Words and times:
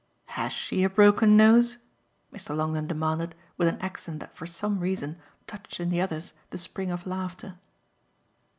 "HAS 0.33 0.51
she 0.51 0.83
a 0.83 0.89
broken 0.89 1.37
nose?" 1.37 1.77
Mr. 2.33 2.57
Longdon 2.57 2.87
demanded 2.87 3.35
with 3.55 3.67
an 3.67 3.77
accent 3.81 4.19
that 4.21 4.35
for 4.35 4.47
some 4.47 4.79
reason 4.79 5.19
touched 5.45 5.79
in 5.79 5.91
the 5.91 6.01
others 6.01 6.33
the 6.49 6.57
spring 6.57 6.89
of 6.89 7.05
laughter. 7.05 7.59